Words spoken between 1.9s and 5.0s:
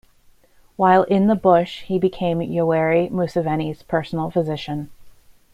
became Yoweri Museveni's personal physician.